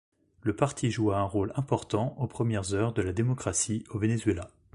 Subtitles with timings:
[0.41, 4.49] Le parti joua un rôle important aux premières heures de la démocratie au Venezuela.